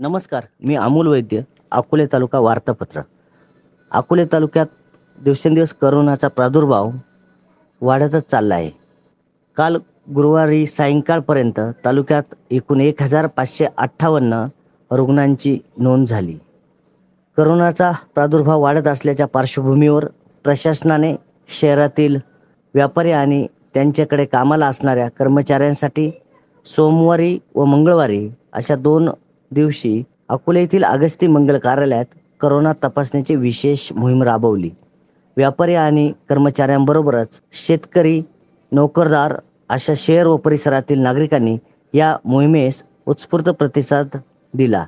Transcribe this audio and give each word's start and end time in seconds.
नमस्कार 0.00 0.44
मी 0.64 0.74
अमोल 0.74 1.08
वैद्य 1.08 1.44
अकोले 1.72 2.06
तालुका 2.06 2.38
वार्तापत्र. 2.38 3.00
अकोले 3.92 4.24
तालुक्यात 4.26 4.66
दिवसेंदिवस 5.18 5.72
करोनाचा 5.72 6.28
प्रादुर्भाव 6.28 6.90
वाढतच 7.82 8.30
चालला 8.30 8.54
आहे. 8.54 8.70
काल 9.56 9.76
गुरुवारी 10.14 10.66
सायंकाळपर्यंत 10.66 11.60
तालुक्यात 11.84 12.34
एकूण 12.50 12.80
एक 12.80 13.02
हजार 13.02 13.26
पाचशे 13.26 13.66
अठ्ठावन्न 13.76 14.44
रुग्णांची 14.90 15.58
नोंद 15.76 16.06
झाली. 16.06 16.38
करोनाचा 17.36 17.90
प्रादुर्भाव 18.14 18.60
वाढत 18.60 18.86
असल्याच्या 18.86 19.26
पार्श्वभूमीवर 19.26 20.06
प्रशासनाने 20.44 21.14
शहरातील 21.60 22.18
व्यापारी 22.74 23.12
आणि 23.12 23.46
त्यांच्याकडे 23.74 24.24
कामाला 24.24 24.66
असणाऱ्या 24.66 25.08
कर्मचाऱ्यांसाठी 25.08 26.10
सोमवारी 26.66 27.38
व 27.54 27.64
मंगळवारी 27.64 28.28
अशा 28.52 28.76
दोन 28.76 29.10
दिवशी 29.50 30.02
अकोले 30.28 30.60
येथील 30.60 30.84
अगस्ती 30.84 31.26
मंगल 31.26 31.58
कार्यालयात 31.58 32.04
करोना 32.40 32.72
तपासण्याची 32.84 33.34
विशेष 33.36 33.92
मोहीम 33.92 34.22
राबवली. 34.22 34.70
व्यापारी 35.36 35.74
आणि 35.74 36.12
कर्मचाऱ्यांबरोबरच 36.28 37.40
शेतकरी 37.52 38.22
नोकरदार 38.72 39.34
अशा 39.68 39.92
शहर 39.96 40.26
व 40.26 40.36
परिसरातील 40.36 40.98
नागरिकांनी 40.98 41.56
या 41.94 42.16
मोहिमेस 42.24 42.82
उत्स्फूर्त 43.06 43.48
प्रतिसाद 43.48 44.08
दिला. 44.54 44.84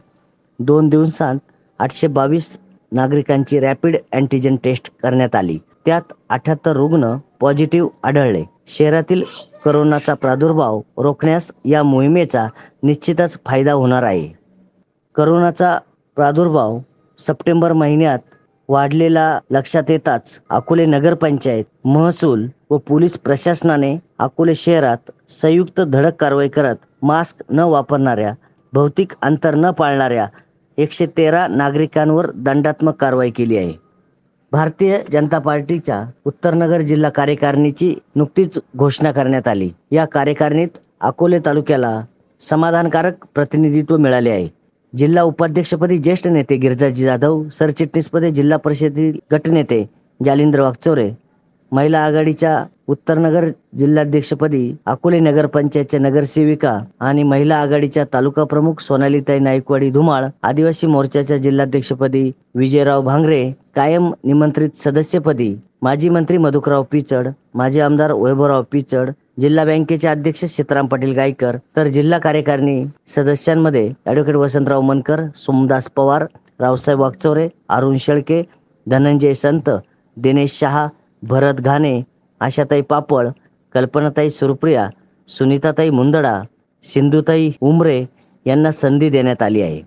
दोन 0.58 0.88
दिवसांत 0.88 1.38
आठशे 1.78 2.06
बावीस 2.06 2.58
नागरिकांची 2.92 3.60
रॅपिड 3.60 3.96
अँटीजन 4.12 4.56
टेस्ट 4.56 4.90
करण्यात 5.02 5.34
आली. 5.34 5.58
त्यात 5.86 6.12
अठ्याहत्तर 6.28 6.72
रुग्ण 6.72 7.16
पॉझिटिव्ह 7.40 7.90
आढळले. 8.02 8.44
शहरातील 8.68 9.22
करोनाचा 9.64 10.14
प्रादुर्भाव 10.14 10.80
रोखण्यास 10.98 11.50
या 11.64 11.82
मोहिमेचा 11.82 12.46
निश्चितच 12.82 13.38
फायदा 13.46 13.72
होणार 13.72 14.02
आहे. 14.02 14.39
करोनाचा 15.14 15.78
प्रादुर्भाव 16.16 16.78
सप्टेंबर 17.18 17.72
महिन्यात 17.72 18.18
वाढलेला 18.68 19.38
लक्षात 19.50 19.82
येताच 19.88 20.40
अकोले 20.50 20.84
नगरपंचायत 20.86 21.64
महसूल 21.84 22.46
व 22.70 22.76
पोलीस 22.76 23.18
प्रशासनाने 23.18 23.96
अकोले 24.18 24.54
शहरात 24.54 25.10
संयुक्त 25.28 25.80
धडक 25.80 26.14
कारवाई 26.14 26.48
करत 26.48 26.76
मास्क 27.02 27.42
न 27.50 27.58
वापरणाऱ्या 27.58 28.32
भौतिक 28.72 29.12
अंतर 29.22 29.54
न 29.54 29.70
पाळणाऱ्या 29.70 30.26
एकशे 30.78 31.06
तेरा 31.06 31.46
नागरिकांवर 31.46 32.30
दंडात्मक 32.34 32.94
कारवाई 32.94 33.30
केली 33.30 33.56
आहे. 33.56 33.72
भारतीय 34.52 34.98
जनता 35.12 35.38
पार्टीच्या 35.38 36.04
उत्तरनगर 36.24 36.80
जिल्हा 36.80 37.10
कार्यकारिणीची 37.10 37.94
नुकतीच 38.16 38.58
घोषणा 38.76 39.12
करण्यात 39.12 39.48
आली. 39.48 39.70
या 39.90 40.04
कार्यकारिणीत 40.04 40.78
अकोले 41.00 41.38
तालुक्याला 41.38 42.00
समाधानकारक 42.40 43.24
प्रतिनिधित्व 43.34 43.96
मिळाले 43.96 44.30
आहे. 44.30 44.59
जिल्हा 44.92 45.22
उपाध्यक्षपदी 45.22 45.98
ज्येष्ठ 45.98 46.26
नेते 46.26 46.56
गिरिजाजी 46.56 47.04
जाधव 47.04 47.42
सरचिटणीसपदी 47.48 48.30
जिल्हा 48.30 48.58
परिषदेतील 48.58 49.18
गटनेते 49.32 49.84
जालिंद्र 50.20 50.60
वागचोरे 50.60 51.10
महिला 51.72 51.98
आघाडीच्या 51.98 52.64
उत्तरनगर 52.88 53.44
जिल्हाध्यक्षपदी 53.78 54.72
अकोले 54.86 55.18
नगरपंचायतच्या 55.20 56.00
नगरसेविका 56.00 56.78
आणि 57.00 57.22
महिला 57.22 57.56
आघाडीच्या 57.56 58.04
तालुका 58.12 58.44
प्रमुख 58.44 58.80
सोनालीताई 58.80 59.38
नाईकवाडी 59.38 59.90
धुमाळ 59.90 60.26
आदिवासी 60.42 60.86
मोर्चाच्या 60.86 61.36
जिल्हाध्यक्षपदी 61.36 62.30
विजयराव 62.54 63.02
भांगरे 63.02 63.52
कायम 63.80 64.06
निमंत्रित 64.26 64.74
सदस्यपदी 64.76 65.48
माजी 65.82 66.08
मंत्री 66.14 66.38
मधुकराव 66.38 66.82
पिचड 66.90 67.28
माजी 67.56 67.80
आमदार 67.80 68.12
वैभवराव 68.12 68.62
पिचड 68.72 69.10
जिल्हा 69.40 69.64
बँकेचे 69.64 70.08
अध्यक्ष 70.08 70.44
सीताराम 70.54 70.86
पाटील 70.86 71.12
गायकर 71.16 71.56
तर 71.76 71.88
जिल्हा 71.94 72.18
कार्यकारिणी 72.26 72.84
सदस्यांमध्ये 73.14 73.86
ॲडव्होकेट 74.06 74.36
वसंतराव 74.36 74.80
मनकर 74.88 75.22
सोमदास 75.36 75.88
पवार 75.96 76.24
रावसाहेब 76.60 77.00
वागचौरे 77.00 77.48
अरुण 77.68 77.96
शेळके 78.00 78.42
धनंजय 78.86 79.32
संत 79.44 79.70
दिनेश 80.16 80.58
शहा 80.58 80.86
भरत 81.22 81.60
घाणे 81.60 82.00
आशाताई 82.40 82.80
पापड 82.90 83.28
कल्पनाताई 83.74 84.30
सुरप्रिया 84.30 84.88
सुनीताताई 85.28 85.90
मुंदडा 85.90 86.40
सिंधुताई 86.84 87.50
उमरे 87.60 88.02
यांना 88.46 88.70
संधी 88.72 89.10
देण्यात 89.10 89.42
आली 89.42 89.62
आहे. 89.62 89.82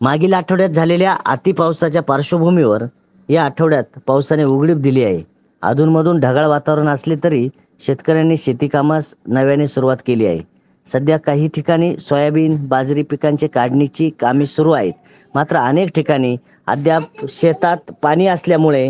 मागील 0.00 0.34
आठवड्यात 0.34 0.70
झालेल्या 0.70 1.16
अतिपावसाच्या 1.26 2.02
पार्श्वभूमीवर 2.02 2.84
या 3.28 3.44
आठवड्यात 3.44 3.98
पावसाने 4.06 4.44
उघडीप 4.44 4.76
दिली 4.76 5.04
आहे. 5.04 5.22
अधूनमधून 5.62 6.20
ढगाळ 6.20 6.46
वातावरण 6.46 6.88
असले 6.88 7.16
तरी 7.24 7.48
शेतकऱ्यांनी 7.80 8.36
शेती 8.36 8.68
कामास 8.68 9.14
नव्याने 9.26 9.66
सुरुवात 9.66 9.96
केली 10.06 10.26
आहे. 10.26 10.40
सध्या 10.86 11.16
काही 11.16 11.48
ठिकाणी 11.54 11.96
सोयाबीन 11.98 12.56
बाजरी 12.68 13.02
पिकांचे 13.02 13.46
काढणीची 13.46 14.10
कामे 14.20 14.46
सुरू 14.46 14.70
आहेत. 14.70 14.92
मात्र 15.34 15.56
अनेक 15.56 15.90
ठिकाणी 15.94 16.36
अद्याप 16.66 17.24
शेतात 17.28 17.92
पाणी 18.02 18.26
असल्यामुळे 18.26 18.86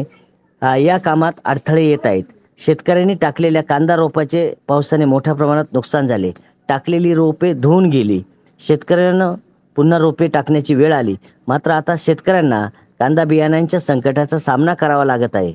या 0.82 0.98
कामात 0.98 1.32
अडथळे 1.44 1.84
येत 1.84 2.06
आहेत. 2.06 2.24
शेतकऱ्यांनी 2.58 3.14
टाकलेल्या 3.14 3.62
कांदा 3.62 3.96
रोपाचे 3.96 4.52
पावसाने 4.68 5.04
मोठ्या 5.04 5.34
प्रमाणात 5.34 5.64
नुकसान 5.72 6.06
झाले. 6.06 6.30
टाकलेली 6.68 7.14
रोपे 7.14 7.52
धुवून 7.54 7.88
गेली. 7.90 8.22
शेतकऱ्यांना 8.60 9.32
पुन्हा 9.76 9.98
रोपे 9.98 10.26
टाकण्याची 10.26 10.74
वेळ 10.74 10.92
आली. 10.92 11.14
मात्र 11.48 11.70
आता 11.70 11.94
शेतकऱ्यांना 11.98 12.66
कांदा 13.00 13.24
बियाण्यांच्या 13.24 13.80
संकटाचा 13.80 14.38
सामना 14.38 14.74
करावा 14.74 15.04
लागत 15.04 15.36
आहे. 15.36 15.52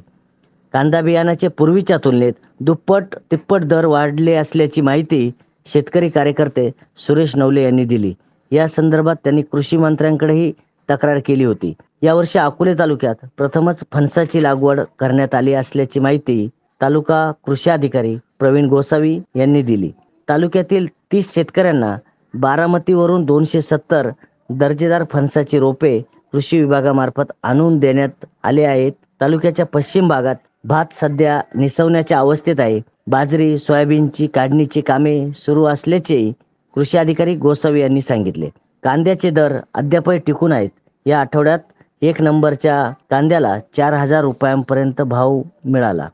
कांदा 0.74 1.02
बियाणाचे 1.02 1.48
पूर्वीच्या 1.48 1.98
तुलनेत 1.98 2.34
दुप्पट 2.60 3.16
तिप्पट 3.32 3.64
दर 3.64 3.86
वाढले 3.86 4.34
असल्याची 4.34 4.82
माहिती 4.82 5.30
शेतकरी 5.66 6.10
कार्यकर्ते 6.10 6.70
सुरेश 6.98 7.36
नवले 7.36 7.64
यांनी 7.64 7.86
दिली. 7.86 8.14
या 8.52 8.68
संदर्भात 8.68 9.16
त्यांनी 9.24 9.42
कृषी 9.42 9.78
मंत्र्यांकडेही 9.78 10.52
तक्रार 10.90 11.20
केली 11.26 11.44
होती. 11.44 11.74
यावर्षी 12.02 12.40
अकोले 12.40 12.74
तालुक्यात 12.80 13.26
प्रथमच 13.38 13.84
फणसाची 13.92 14.44
लागवड 14.44 14.80
करण्यात 15.00 15.36
आली 15.36 15.54
असल्याची 15.54 16.00
माहिती 16.00 16.48
तालुका 16.82 17.32
कृषी 17.46 17.70
अधिकारी 17.70 18.16
प्रवीण 18.40 18.66
गोसावी 18.70 19.20
यांनी 19.36 19.62
दिली. 19.62 19.92
तालुक्यातील 20.28 20.88
तीस 21.12 21.34
शेतकऱ्यांना 21.34 21.96
बारामतीवरून 22.34 23.24
दोनशे 23.26 23.62
सत्तर 23.62 24.10
दर्जेदार 24.50 25.04
फणसाची 25.12 25.60
रोपे 25.60 26.00
कृषी 26.34 26.60
विभागामार्फत 26.60 27.32
आणून 27.44 27.78
देण्यात 27.80 28.26
आले 28.44 28.64
आहेत. 28.64 28.92
तालुक्याच्या 29.22 29.66
पश्चिम 29.66 30.08
भागात 30.08 30.36
भात 30.64 30.86
सध्या 30.92 31.42
निसवण्याच्या 31.56 32.20
अवस्थेत 32.20 32.60
आहे. 32.60 32.80
बाजरी 33.08 33.58
सोयाबीनची 33.58 34.28
काढणीची 34.28 34.82
कामे 34.82 35.32
सुरू 35.32 35.64
असल्याचे 35.66 36.32
कृषी 36.76 36.98
अधिकारी 36.98 37.36
गोसावी 37.36 37.82
यांनी 37.82 38.02
सांगितले. 38.02 38.50
कांद्याचे 38.84 39.30
दर 39.30 39.60
अद्यापही 39.74 40.18
टिकून 40.18 40.52
आहेत. 40.52 40.70
या 41.06 41.20
आठवड्यात 41.20 41.60
एक 42.02 42.22
नंबरच्या 42.22 42.92
कांद्याला 43.10 43.58
चार 43.74 43.94
हजार 43.94 44.22
रुपयांपर्यंत 44.22 45.02
भाव 45.02 45.42
मिळाला. 45.66 46.08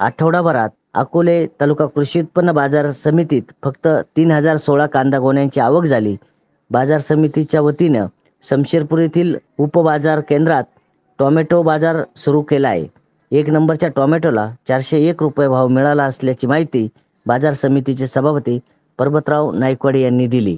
आठवडाभरात 0.00 0.68
अकोले 0.94 1.46
तालुका 1.60 1.86
कृषी 1.86 2.20
उत्पन्न 2.20 2.52
बाजार 2.52 2.90
समितीत 2.90 3.42
फक्त 3.64 3.88
तीन 4.16 4.30
हजार 4.30 4.56
सोळा 4.56 4.86
कांदा 4.86 5.18
गोण्यांची 5.18 5.60
आवक 5.60 5.84
झाली. 5.84 6.16
बाजार 6.70 6.98
समितीच्या 6.98 7.60
वतीनं 7.60 8.06
शमशेरपूर 8.42 8.98
येथील 8.98 9.36
उपबाजार 9.58 10.20
केंद्रात 10.20 10.64
टोमॅटो 11.18 11.62
बाजार 11.62 11.96
सुरू 12.16 12.40
केला 12.42 12.68
आहे. 12.68 12.86
एक 13.32 13.48
नंबरच्या 13.50 13.88
टोमॅटोला 13.88 14.50
चारशे 14.68 14.98
एक 15.08 15.22
रुपये 15.22 15.48
भाव 15.48 15.68
मिळाला 15.68 16.04
असल्याची 16.04 16.46
माहिती 16.46 16.86
बाजार 17.26 17.52
समितीचे 17.52 18.06
सभापती 18.06 18.58
पर्वतराव 18.98 19.50
नायकवाडी 19.52 20.02
यांनी 20.02 20.26
दिली. 20.26 20.56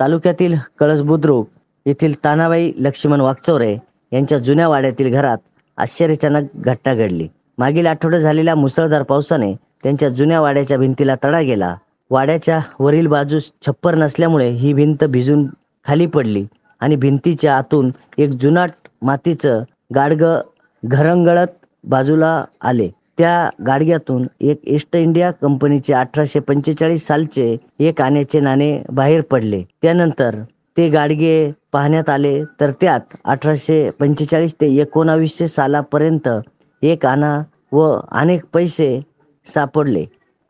तालुक्यातील 0.00 0.54
कळस 0.78 1.00
बुद्रुक 1.02 1.48
येथील 1.86 2.14
तानाबाई 2.24 2.72
लक्ष्मण 2.76 3.20
वागचौरे 3.20 3.76
यांच्या 4.12 4.38
जुन्या 4.38 4.68
वाड्यातील 4.68 5.12
घरात 5.12 5.38
आश्चर्यजनक 5.78 6.48
घटना 6.54 6.94
घडली. 6.94 7.28
मागील 7.58 7.86
आठवड्यात 7.86 8.22
झालेल्या 8.22 8.54
मुसळधार 8.54 9.02
पावसाने 9.02 9.52
त्यांच्या 9.82 10.08
जुन्या 10.08 10.40
वाड्याच्या 10.40 10.78
भिंतीला 10.78 11.14
तडा 11.24 11.40
गेला. 11.40 11.74
वाड्याच्या 12.10 12.58
वरील 12.78 13.06
बाजूस 13.06 13.50
छप्पर 13.66 13.94
नसल्यामुळे 13.94 14.48
ही 14.50 14.72
भिंत 14.72 15.04
भिजून 15.04 15.46
खाली 15.86 16.06
पडली. 16.06 16.44
आणि 16.82 16.96
भिंतीच्या 16.96 17.56
आतून 17.56 17.90
एक 18.18 18.30
जुनाट 18.40 18.70
मातीचं 19.02 19.62
गाडगं 19.94 20.40
घरंगळत 20.82 21.46
बाजूला 21.84 22.44
आले. 22.60 22.88
त्या 23.18 23.48
गाडग्यातून 23.66 24.26
एक 24.40 24.60
ईस्ट 24.74 24.96
इंडिया 24.96 25.30
कंपनीचे 25.42 25.92
अठराशे 25.92 26.40
पंचेचाळीस 26.40 27.06
सालचे 27.06 27.56
एक 27.80 28.00
आण्याचे 28.02 28.40
नाणे 28.40 28.76
बाहेर 28.92 29.20
पडले. 29.30 29.62
त्यानंतर 29.82 30.36
ते 30.76 30.88
गाडगे 30.88 31.50
पाहण्यात 31.72 32.08
आले 32.10 32.42
तर 32.60 32.70
त्यात 32.80 33.16
अठराशे 33.24 33.88
पंचेचाळीस 34.00 34.54
ते 34.60 34.74
एकोणावीसशे 34.80 35.46
सालापर्यंत 35.48 36.28
एक 36.82 37.06
आणा 37.06 37.38
व 37.72 37.90
अनेक 38.12 38.44
पैसे 38.52 39.00
सापडले. 39.46 40.04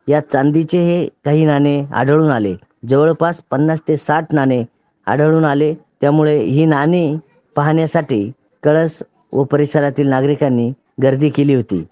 या 0.07 0.19
चांदीचे 0.31 0.79
हे 0.79 1.07
काही 1.25 1.45
नाणे 1.45 1.81
आढळून 1.93 2.29
आले. 2.31 2.53
जवळपास 2.89 3.41
पन्नास 3.51 3.81
ते 3.87 3.97
साठ 3.97 4.33
नाणे 4.33 4.63
आढळून 5.07 5.45
आले. 5.45 5.73
त्यामुळे 6.03 6.37
ही 6.43 6.65
नाणी 6.65 7.15
पाहण्यासाठी 7.55 8.31
कळस 8.63 9.03
व 9.33 9.43
परिसरातील 9.43 10.07
नागरिकांनी 10.07 10.71
गर्दी 11.03 11.29
केली 11.29 11.55
होती. 11.55 11.83